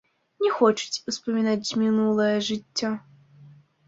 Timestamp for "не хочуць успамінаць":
0.43-1.75